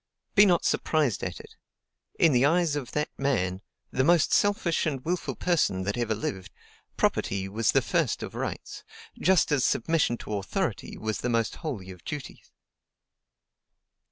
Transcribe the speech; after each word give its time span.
Be 0.33 0.47
not 0.47 0.65
surprised 0.65 1.21
at 1.23 1.39
it: 1.39 1.53
in 2.17 2.31
the 2.31 2.43
eyes 2.43 2.75
of 2.75 2.93
that 2.93 3.11
man, 3.19 3.61
the 3.91 4.03
most 4.03 4.33
selfish 4.33 4.87
and 4.87 5.05
wilful 5.05 5.35
person 5.35 5.83
that 5.83 5.95
ever 5.95 6.15
lived, 6.15 6.49
property 6.97 7.47
was 7.47 7.71
the 7.71 7.83
first 7.83 8.23
of 8.23 8.33
rights, 8.33 8.83
just 9.19 9.51
as 9.51 9.63
submission 9.63 10.17
to 10.17 10.33
authority 10.37 10.97
was 10.97 11.19
the 11.19 11.29
most 11.29 11.57
holy 11.57 11.91
of 11.91 12.03
duties. 12.03 12.49